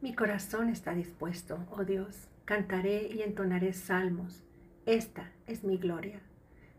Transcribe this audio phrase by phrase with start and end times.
[0.00, 4.42] Mi corazón está dispuesto, oh Dios, cantaré y entonaré salmos.
[4.86, 6.20] Esta es mi gloria.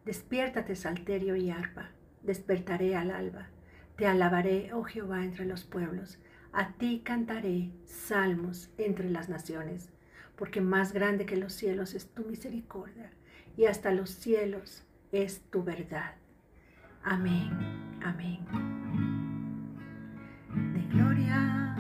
[0.06, 1.92] Despiértate, salterio y arpa,
[2.24, 3.50] despertaré al alba.
[3.96, 6.18] Te alabaré, oh Jehová, entre los pueblos.
[6.52, 9.92] A ti cantaré salmos entre las naciones,
[10.36, 13.12] porque más grande que los cielos es tu misericordia,
[13.56, 16.16] y hasta los cielos es tu verdad.
[17.04, 17.52] Amén,
[18.02, 18.40] amén.
[20.74, 21.71] De gloria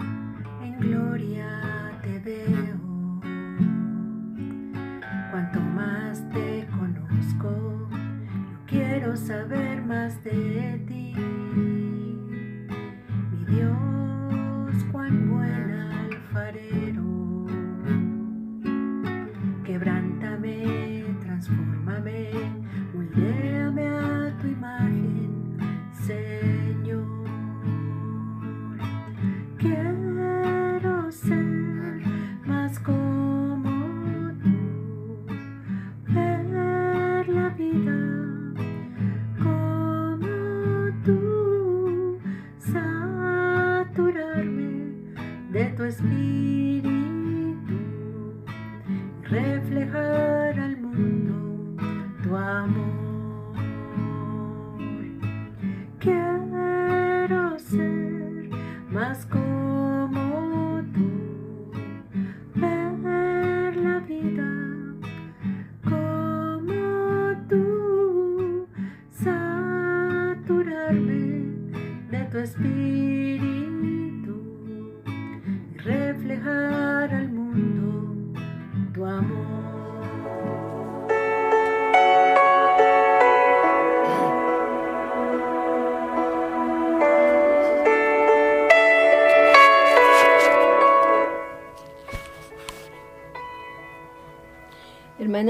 [0.82, 1.48] gloria
[2.02, 2.78] te veo.
[5.32, 7.88] Cuanto más te conozco,
[8.52, 11.14] yo quiero saber más de ti.
[13.32, 13.91] Mi Dios,
[45.92, 46.31] de tu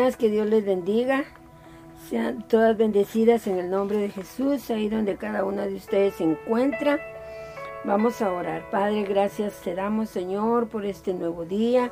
[0.02, 1.26] Que Dios les bendiga.
[2.10, 6.24] Sean todas bendecidas en el nombre de Jesús, ahí donde cada una de ustedes se
[6.24, 7.00] encuentra.
[7.84, 8.68] Vamos a orar.
[8.72, 11.92] Padre, gracias te damos, Señor, por este nuevo día.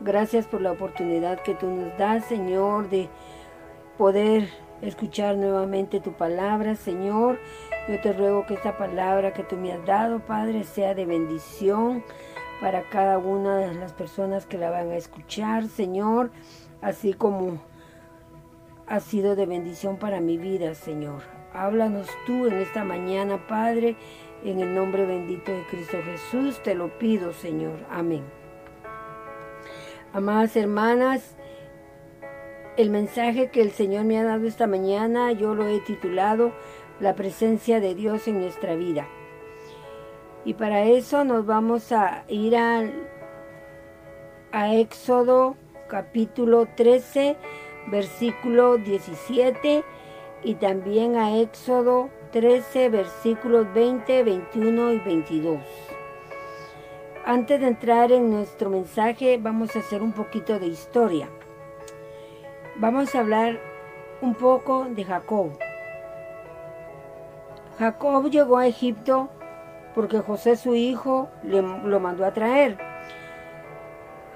[0.00, 3.08] Gracias por la oportunidad que tú nos das, Señor, de
[3.96, 4.50] poder
[4.82, 7.40] escuchar nuevamente tu palabra, Señor.
[7.88, 12.04] Yo te ruego que esta palabra que tú me has dado, Padre, sea de bendición
[12.60, 16.30] para cada una de las personas que la van a escuchar, Señor,
[16.80, 17.60] así como
[18.86, 21.22] ha sido de bendición para mi vida, Señor.
[21.52, 23.96] Háblanos tú en esta mañana, Padre,
[24.44, 27.84] en el nombre bendito de Cristo Jesús, te lo pido, Señor.
[27.90, 28.24] Amén.
[30.12, 31.36] Amadas hermanas,
[32.76, 36.52] el mensaje que el Señor me ha dado esta mañana, yo lo he titulado
[37.00, 39.06] La presencia de Dios en nuestra vida.
[40.44, 42.92] Y para eso nos vamos a ir al,
[44.52, 45.56] a Éxodo
[45.88, 47.36] capítulo 13,
[47.88, 49.82] versículo 17
[50.44, 55.58] y también a Éxodo 13, versículos 20, 21 y 22.
[57.24, 61.28] Antes de entrar en nuestro mensaje, vamos a hacer un poquito de historia.
[62.76, 63.58] Vamos a hablar
[64.20, 65.58] un poco de Jacob.
[67.78, 69.28] Jacob llegó a Egipto
[69.94, 72.78] porque José su hijo le, lo mandó a traer.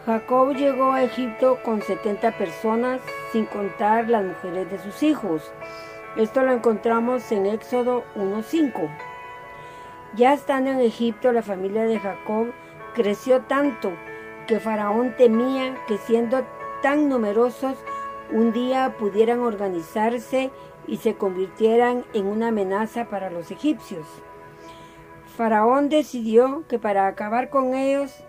[0.05, 5.53] Jacob llegó a Egipto con 70 personas, sin contar las mujeres de sus hijos.
[6.17, 8.91] Esto lo encontramos en Éxodo 1.5.
[10.17, 12.53] Ya estando en Egipto, la familia de Jacob
[12.95, 13.93] creció tanto
[14.49, 16.45] que Faraón temía que siendo
[16.83, 17.77] tan numerosos,
[18.33, 20.51] un día pudieran organizarse
[20.89, 24.07] y se convirtieran en una amenaza para los egipcios.
[25.37, 28.25] Faraón decidió que para acabar con ellos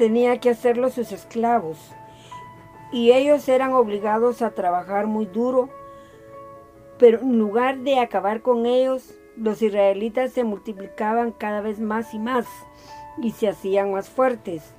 [0.00, 1.76] tenía que hacerlos sus esclavos
[2.90, 5.68] y ellos eran obligados a trabajar muy duro,
[6.98, 12.18] pero en lugar de acabar con ellos, los israelitas se multiplicaban cada vez más y
[12.18, 12.46] más
[13.18, 14.72] y se hacían más fuertes.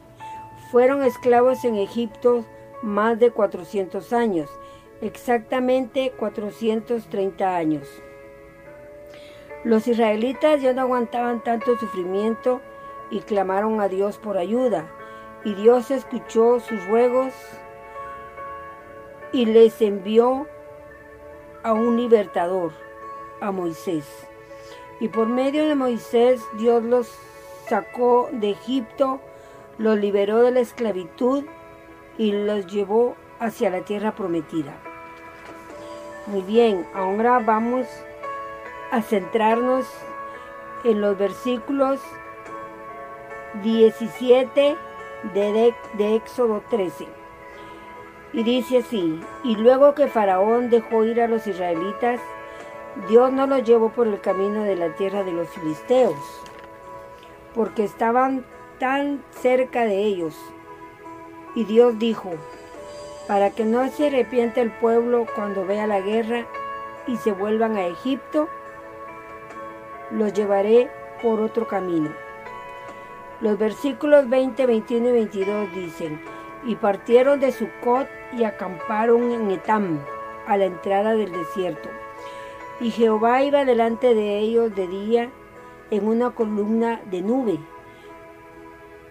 [0.71, 2.43] Fueron esclavos en Egipto
[2.81, 4.49] más de 400 años,
[5.01, 7.87] exactamente 430 años.
[9.63, 12.59] Los israelitas ya no aguantaban tanto sufrimiento
[13.11, 14.91] y clamaron a Dios por ayuda.
[15.43, 17.33] Y Dios escuchó sus ruegos
[19.31, 20.47] y les envió
[21.63, 22.73] a un libertador,
[23.39, 24.05] a Moisés.
[24.99, 27.11] Y por medio de Moisés Dios los
[27.67, 29.19] sacó de Egipto,
[29.77, 31.45] los liberó de la esclavitud
[32.17, 34.73] y los llevó hacia la tierra prometida.
[36.27, 37.87] Muy bien, ahora vamos
[38.91, 39.87] a centrarnos
[40.83, 41.99] en los versículos
[43.63, 44.77] 17
[45.33, 47.07] de, Éxodo 13.
[48.33, 52.19] Y dice así, y luego que Faraón dejó ir a los israelitas,
[53.07, 56.15] Dios no los llevó por el camino de la tierra de los filisteos,
[57.53, 58.45] porque estaban
[58.79, 60.37] tan cerca de ellos.
[61.55, 62.31] Y Dios dijo,
[63.27, 66.45] para que no se arrepienta el pueblo cuando vea la guerra
[67.07, 68.47] y se vuelvan a Egipto,
[70.09, 70.89] los llevaré
[71.21, 72.11] por otro camino.
[73.41, 76.21] Los versículos 20, 21 y 22 dicen,
[76.63, 78.07] y partieron de Sucot
[78.37, 79.99] y acamparon en Etam,
[80.45, 81.89] a la entrada del desierto.
[82.79, 85.31] Y Jehová iba delante de ellos de día
[85.89, 87.57] en una columna de nube,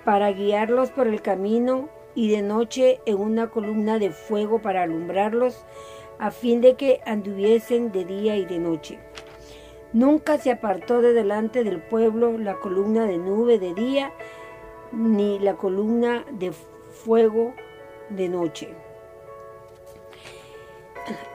[0.05, 5.67] para guiarlos por el camino, y de noche en una columna de fuego para alumbrarlos,
[6.21, 9.01] a fin de que anduviesen de día y de noche.
[9.93, 14.13] Nunca se apartó de delante del pueblo la columna de nube de día,
[14.93, 17.55] ni la columna de fuego
[18.09, 18.73] de noche.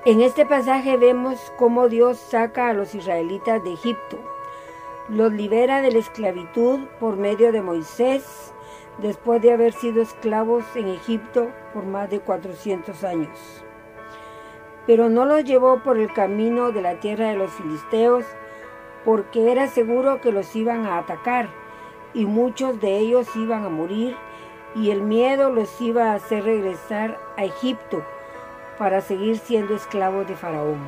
[0.06, 4.19] En este pasaje vemos cómo Dios saca a los israelitas de Egipto,
[5.10, 8.54] los libera de la esclavitud por medio de Moisés,
[9.00, 13.66] después de haber sido esclavos en Egipto por más de 400 años.
[14.88, 18.25] Pero no los llevó por el camino de la tierra de los filisteos,
[19.06, 21.48] porque era seguro que los iban a atacar,
[22.13, 24.16] y muchos de ellos iban a morir
[24.75, 28.04] y el miedo los iba a hacer regresar a Egipto
[28.78, 30.80] para seguir siendo esclavos de Faraón.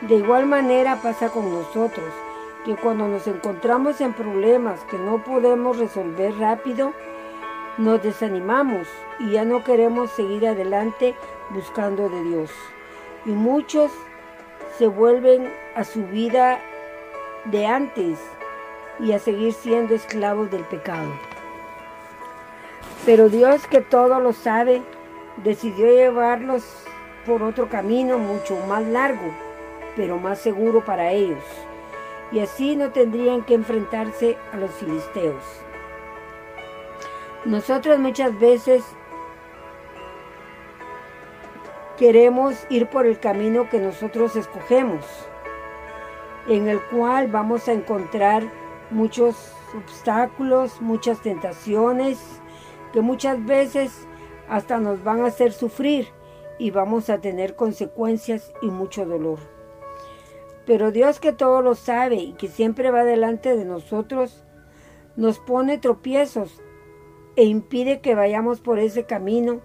[0.00, 2.08] De igual manera pasa con nosotros,
[2.64, 6.92] que cuando nos encontramos en problemas que no podemos resolver rápido,
[7.78, 8.88] nos desanimamos
[9.20, 11.14] y ya no queremos seguir adelante
[11.50, 12.50] buscando de Dios.
[13.24, 13.92] Y muchos
[14.78, 16.60] se vuelven a su vida
[17.46, 18.18] de antes
[19.00, 21.10] y a seguir siendo esclavos del pecado.
[23.04, 24.82] Pero Dios que todo lo sabe,
[25.38, 26.64] decidió llevarlos
[27.26, 29.32] por otro camino mucho más largo,
[29.96, 31.42] pero más seguro para ellos.
[32.30, 35.42] Y así no tendrían que enfrentarse a los filisteos.
[37.44, 38.84] Nosotros muchas veces
[41.98, 45.04] queremos ir por el camino que nosotros escogemos,
[46.48, 48.42] en el cual vamos a encontrar
[48.90, 52.18] muchos obstáculos, muchas tentaciones,
[52.92, 54.06] que muchas veces
[54.48, 56.08] hasta nos van a hacer sufrir
[56.58, 59.38] y vamos a tener consecuencias y mucho dolor.
[60.66, 64.44] Pero Dios que todo lo sabe y que siempre va delante de nosotros,
[65.16, 66.60] nos pone tropiezos
[67.36, 69.60] e impide que vayamos por ese camino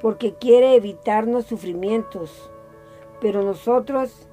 [0.00, 2.50] porque quiere evitarnos sufrimientos.
[3.20, 4.28] Pero nosotros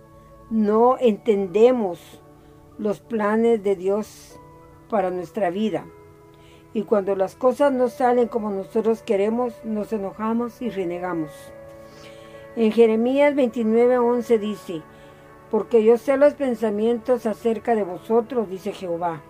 [0.49, 2.21] no entendemos
[2.79, 4.39] los planes de Dios
[4.89, 5.85] para nuestra vida.
[6.73, 11.31] Y cuando las cosas no salen como nosotros queremos, nos enojamos y renegamos.
[12.55, 14.81] En Jeremías 29:11 dice,
[15.51, 19.21] porque yo sé los pensamientos acerca de vosotros, dice Jehová,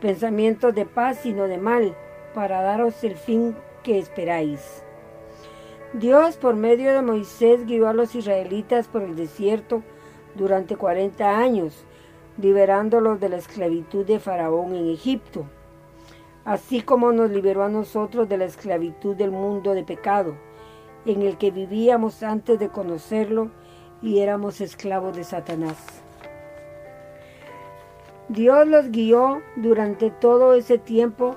[0.00, 1.96] pensamientos de paz y no de mal,
[2.34, 4.82] para daros el fin que esperáis.
[5.94, 9.82] Dios por medio de Moisés guió a los israelitas por el desierto
[10.34, 11.84] durante 40 años,
[12.38, 15.46] liberándolos de la esclavitud de Faraón en Egipto
[16.44, 20.34] así como nos liberó a nosotros de la esclavitud del mundo de pecado,
[21.06, 23.50] en el que vivíamos antes de conocerlo
[24.02, 25.76] y éramos esclavos de Satanás.
[28.28, 31.36] Dios los guió durante todo ese tiempo,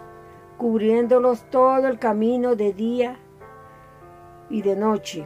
[0.57, 3.19] cubriéndolos todo el camino de día
[4.49, 5.25] y de noche.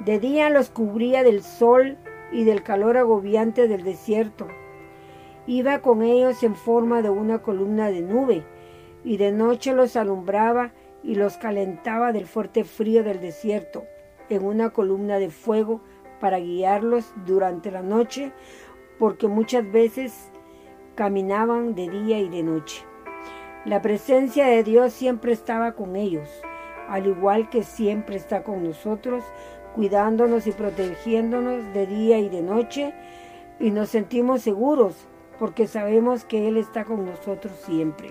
[0.00, 1.96] De día los cubría del sol
[2.36, 4.46] y del calor agobiante del desierto.
[5.46, 8.44] Iba con ellos en forma de una columna de nube
[9.04, 13.84] y de noche los alumbraba y los calentaba del fuerte frío del desierto
[14.28, 15.80] en una columna de fuego
[16.20, 18.32] para guiarlos durante la noche,
[18.98, 20.30] porque muchas veces
[20.94, 22.84] caminaban de día y de noche.
[23.64, 26.28] La presencia de Dios siempre estaba con ellos,
[26.86, 29.24] al igual que siempre está con nosotros,
[29.76, 32.94] cuidándonos y protegiéndonos de día y de noche,
[33.60, 34.94] y nos sentimos seguros
[35.38, 38.10] porque sabemos que Él está con nosotros siempre.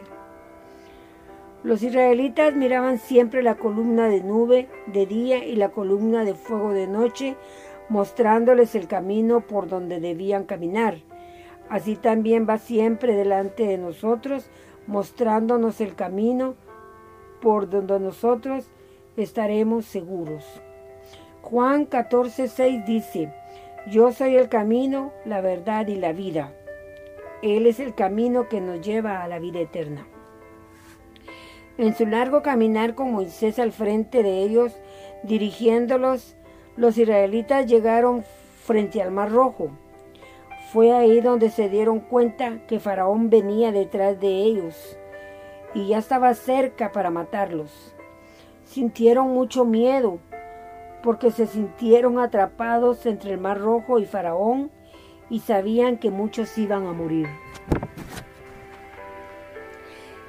[1.63, 6.71] Los israelitas miraban siempre la columna de nube de día y la columna de fuego
[6.71, 7.35] de noche,
[7.89, 10.99] mostrándoles el camino por donde debían caminar.
[11.67, 14.51] Así también va siempre delante de nosotros,
[14.85, 16.53] mostrándonos el camino
[17.41, 18.67] por donde nosotros
[19.17, 20.43] estaremos seguros.
[21.45, 23.31] Juan 14:6 dice,
[23.85, 26.51] Yo soy el camino, la verdad y la vida.
[27.43, 30.07] Él es el camino que nos lleva a la vida eterna.
[31.77, 34.75] En su largo caminar con Moisés al frente de ellos,
[35.21, 36.35] dirigiéndolos,
[36.77, 38.23] los israelitas llegaron
[38.63, 39.69] frente al Mar Rojo.
[40.73, 44.97] Fue ahí donde se dieron cuenta que Faraón venía detrás de ellos
[45.75, 47.93] y ya estaba cerca para matarlos.
[48.63, 50.17] Sintieron mucho miedo
[51.05, 54.71] porque se sintieron atrapados entre el Mar Rojo y Faraón
[55.29, 57.27] y sabían que muchos iban a morir.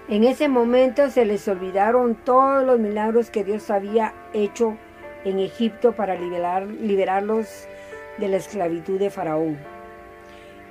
[0.08, 4.76] En ese momento se les olvidaron todos los milagros que Dios había hecho
[5.24, 7.66] en Egipto para liberar, liberarlos
[8.18, 9.58] de la esclavitud de Faraón.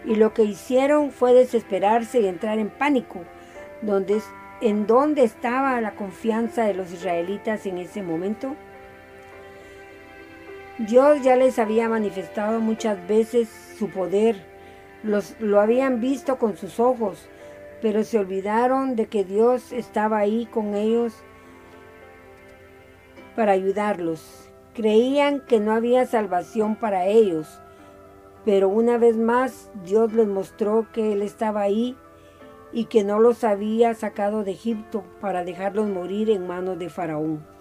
[0.05, 3.21] Y lo que hicieron fue desesperarse y entrar en pánico,
[3.81, 4.21] donde,
[4.61, 8.55] en dónde estaba la confianza de los israelitas en ese momento.
[10.77, 13.47] Dios ya les había manifestado muchas veces
[13.79, 14.35] su poder,
[15.03, 17.29] los, lo habían visto con sus ojos,
[17.81, 21.13] pero se olvidaron de que Dios estaba ahí con ellos
[23.37, 24.49] para ayudarlos.
[24.73, 27.61] Creían que no había salvación para ellos,
[28.43, 31.95] pero una vez más Dios les mostró que Él estaba ahí
[32.73, 37.54] y que no los había sacado de Egipto para dejarlos morir en manos de Faraón.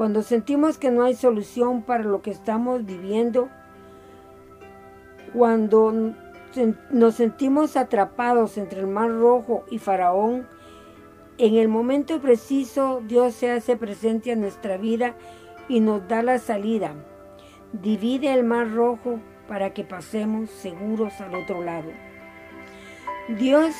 [0.00, 3.50] Cuando sentimos que no hay solución para lo que estamos viviendo,
[5.34, 5.92] cuando
[6.88, 10.48] nos sentimos atrapados entre el mar rojo y Faraón,
[11.36, 15.16] en el momento preciso Dios se hace presente en nuestra vida
[15.68, 16.94] y nos da la salida.
[17.74, 21.90] Divide el mar rojo para que pasemos seguros al otro lado.
[23.36, 23.74] Dios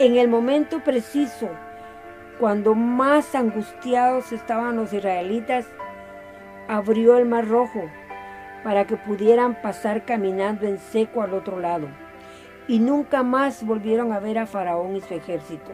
[0.00, 1.48] en el momento preciso,
[2.42, 5.64] cuando más angustiados estaban los israelitas,
[6.66, 7.88] abrió el mar rojo
[8.64, 11.86] para que pudieran pasar caminando en seco al otro lado.
[12.66, 15.70] Y nunca más volvieron a ver a Faraón y su ejército.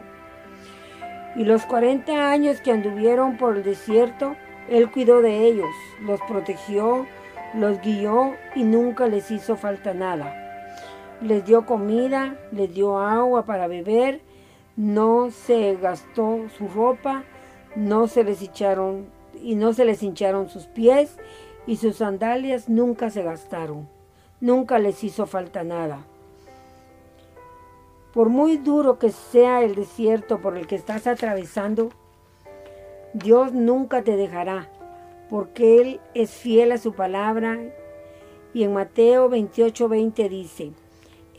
[1.36, 4.36] Y los 40 años que anduvieron por el desierto,
[4.68, 7.06] Él cuidó de ellos, los protegió,
[7.54, 10.34] los guió y nunca les hizo falta nada.
[11.22, 14.20] Les dio comida, les dio agua para beber,
[14.78, 17.24] no se gastó su ropa,
[17.74, 19.06] no se les hincharon
[19.42, 21.16] y no se les hincharon sus pies
[21.66, 23.88] y sus sandalias nunca se gastaron,
[24.40, 26.06] nunca les hizo falta nada.
[28.14, 31.88] Por muy duro que sea el desierto por el que estás atravesando,
[33.14, 34.70] Dios nunca te dejará,
[35.28, 37.58] porque Él es fiel a su palabra.
[38.54, 40.72] Y en Mateo 28:20 dice,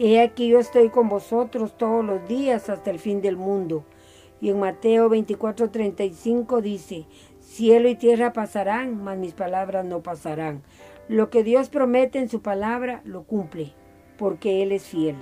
[0.02, 3.84] He aquí yo estoy con vosotros todos los días hasta el fin del mundo.
[4.40, 7.06] Y en Mateo 24:35 dice,
[7.42, 10.64] Cielo y tierra pasarán, mas mis palabras no pasarán.
[11.10, 13.74] Lo que Dios promete en su palabra lo cumple,
[14.18, 15.18] porque Él es fiel.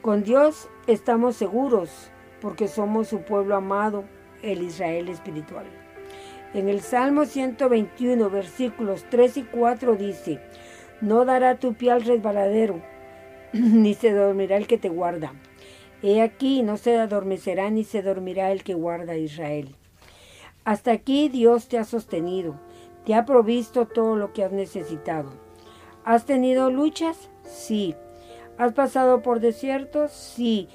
[0.00, 4.04] Con Dios estamos seguros, porque somos su pueblo amado,
[4.42, 5.66] el Israel espiritual.
[6.54, 10.40] En el Salmo 121, versículos 3 y 4 dice,
[11.02, 12.80] No dará tu pie al resbaladero,
[13.52, 15.32] ni se dormirá el que te guarda.
[16.02, 19.74] He aquí, no se adormecerá ni se dormirá el que guarda a Israel.
[20.64, 22.60] Hasta aquí Dios te ha sostenido,
[23.04, 25.30] te ha provisto todo lo que has necesitado.
[26.04, 27.30] ¿Has tenido luchas?
[27.44, 27.94] Sí.
[28.58, 30.12] ¿Has pasado por desiertos?
[30.12, 30.68] Sí.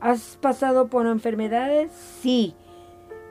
[0.00, 1.90] ¿Has pasado por enfermedades?
[2.20, 2.54] Sí.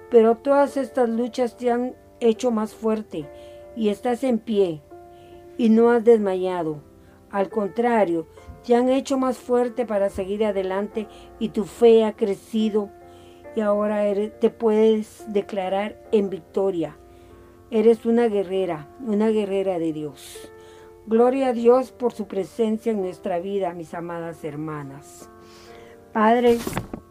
[0.09, 3.29] Pero todas estas luchas te han hecho más fuerte
[3.75, 4.81] y estás en pie
[5.57, 6.81] y no has desmayado.
[7.29, 8.27] Al contrario,
[8.65, 11.07] te han hecho más fuerte para seguir adelante
[11.39, 12.89] y tu fe ha crecido
[13.55, 14.03] y ahora
[14.39, 16.97] te puedes declarar en victoria.
[17.69, 20.51] Eres una guerrera, una guerrera de Dios.
[21.05, 25.29] Gloria a Dios por su presencia en nuestra vida, mis amadas hermanas.
[26.13, 26.59] Padre,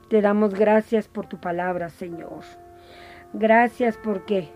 [0.08, 2.44] te damos gracias por tu palabra, Señor.
[3.34, 4.48] Gracias porque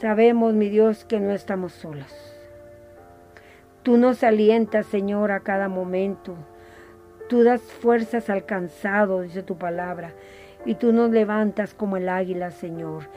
[0.00, 2.31] sabemos, mi Dios, que no estamos solas.
[3.82, 6.36] Tú nos alientas, Señor, a cada momento.
[7.28, 10.12] Tú das fuerzas al cansado, dice tu palabra,
[10.64, 13.08] y tú nos levantas como el águila, Señor.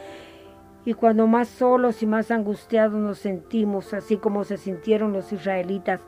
[0.84, 6.00] Y cuando más solos y más angustiados nos sentimos, así como se sintieron los israelitas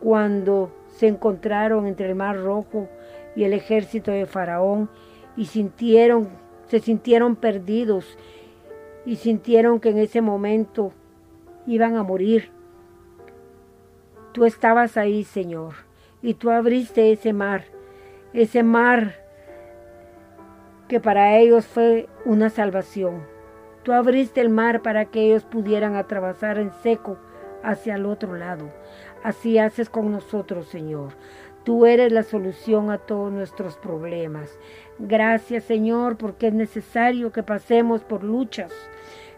[0.00, 2.88] cuando se encontraron entre el mar rojo
[3.34, 4.90] y el ejército de Faraón
[5.36, 6.28] y sintieron,
[6.68, 8.18] se sintieron perdidos
[9.04, 10.92] y sintieron que en ese momento
[11.66, 12.55] iban a morir.
[14.36, 15.86] Tú estabas ahí, Señor
[16.26, 17.64] y tú abriste ese mar,
[18.32, 19.14] ese mar
[20.88, 23.22] que para ellos fue una salvación.
[23.84, 27.16] Tú abriste el mar para que ellos pudieran atravesar en seco
[27.62, 28.72] hacia el otro lado.
[29.22, 31.12] Así haces con nosotros, Señor.
[31.62, 34.58] Tú eres la solución a todos nuestros problemas.
[34.98, 38.72] Gracias Señor porque es necesario que pasemos por luchas,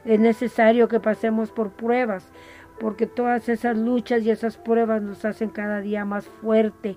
[0.07, 2.27] es necesario que pasemos por pruebas,
[2.81, 6.97] porque todas esas luchas y esas pruebas nos hacen cada día más fuerte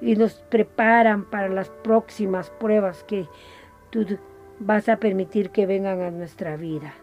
[0.00, 3.26] y nos preparan para las próximas pruebas que
[3.90, 4.06] tú
[4.58, 6.94] vas a permitir que vengan a nuestra vida.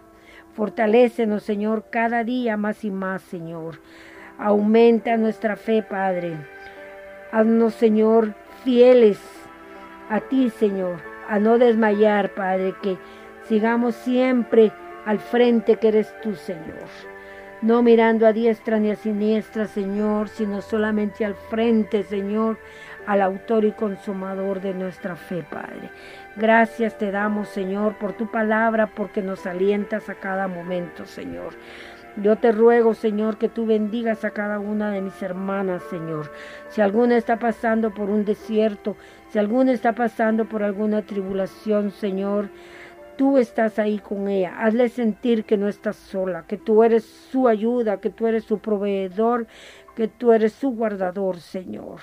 [0.53, 3.79] Fortalécenos, Señor, cada día más y más, Señor.
[4.37, 6.37] Aumenta nuestra fe, Padre.
[7.31, 9.19] Haznos, Señor, fieles
[10.09, 12.97] a ti, Señor, a no desmayar, Padre, que
[13.47, 14.71] sigamos siempre
[15.05, 17.12] al frente que eres tú, Señor.
[17.63, 22.57] No mirando a diestra ni a siniestra, Señor, sino solamente al frente, Señor,
[23.07, 25.89] al autor y consumador de nuestra fe, Padre.
[26.35, 31.53] Gracias te damos, Señor, por tu palabra, porque nos alientas a cada momento, Señor.
[32.17, 36.33] Yo te ruego, Señor, que tú bendigas a cada una de mis hermanas, Señor.
[36.67, 38.97] Si alguna está pasando por un desierto,
[39.29, 42.49] si alguna está pasando por alguna tribulación, Señor,
[43.17, 44.55] tú estás ahí con ella.
[44.59, 48.59] Hazle sentir que no estás sola, que tú eres su ayuda, que tú eres su
[48.59, 49.47] proveedor,
[49.95, 51.99] que tú eres su guardador, Señor.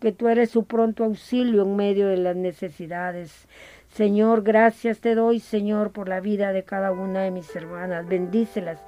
[0.00, 3.48] Que tú eres su pronto auxilio en medio de las necesidades.
[3.88, 8.06] Señor, gracias te doy, Señor, por la vida de cada una de mis hermanas.
[8.06, 8.78] Bendícelas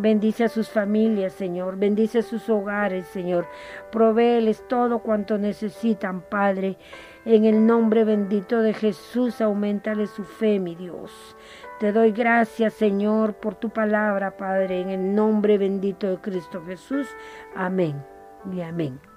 [0.00, 1.76] Bendice a sus familias, Señor.
[1.76, 3.48] Bendice sus hogares, Señor.
[3.90, 6.76] Provéeles todo cuanto necesitan, Padre.
[7.24, 11.36] En el nombre bendito de Jesús, aumentale su fe, mi Dios.
[11.80, 17.06] Te doy gracias, Señor, por tu palabra, Padre, en el nombre bendito de Cristo Jesús.
[17.54, 18.04] Amén
[18.52, 19.07] y amén.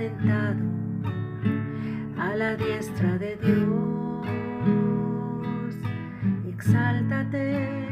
[0.00, 0.64] Sentado
[2.16, 4.26] a la diestra de Dios.
[6.48, 7.86] Exáltate,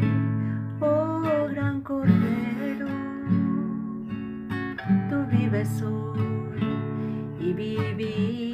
[0.81, 2.89] oh gran Cordero,
[5.11, 6.65] tú vives hoy
[7.41, 8.48] y vivirás.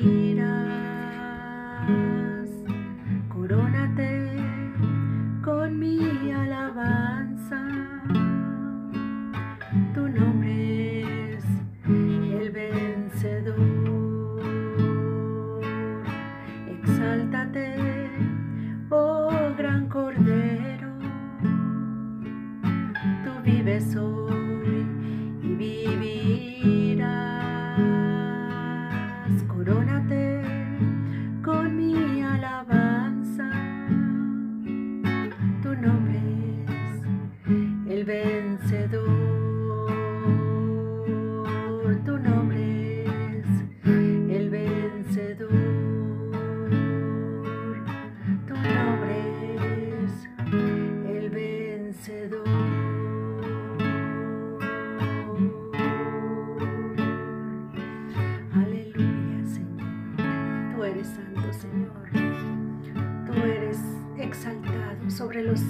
[23.81, 24.24] Tú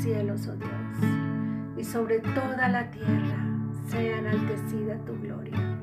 [0.04, 3.38] cielos, oh Dios, y sobre toda la tierra
[3.88, 5.73] sea enaltecida tu gloria.